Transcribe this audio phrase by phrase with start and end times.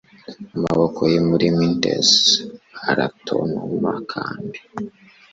[0.57, 2.09] amaboko ye muri mittens
[2.91, 4.57] aratontoma kandi